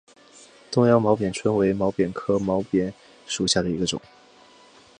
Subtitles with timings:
[0.71, 2.93] 东洋毛扁蝽为扁蝽科毛扁蝽
[3.27, 4.01] 属下的一个种。